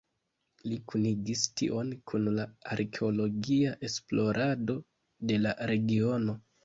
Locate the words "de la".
5.33-5.55